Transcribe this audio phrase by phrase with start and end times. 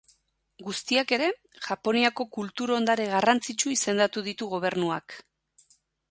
[0.67, 1.25] Guztiak ere
[1.65, 5.17] Japoniako Kultur Ondare garrantzitsu izendatu ditu gobernuak.